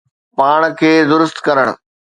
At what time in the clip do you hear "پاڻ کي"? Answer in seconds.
0.37-0.91